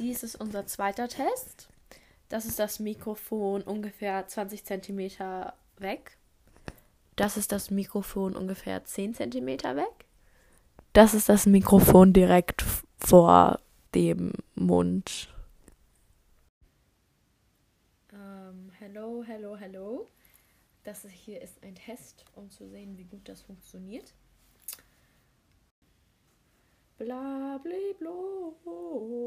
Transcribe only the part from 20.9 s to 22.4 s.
hier ist ein Test,